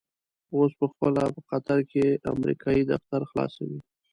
[0.55, 3.79] اوس په خپله په قطر کې امريکايي دفتر خلاصوي.